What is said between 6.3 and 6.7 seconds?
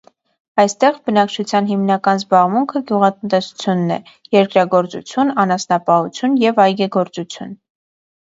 և